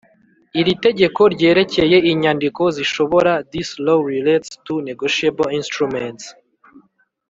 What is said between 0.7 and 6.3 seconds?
tegeko ryerekeye inyandiko zishobora This Law relates to negotiable instruments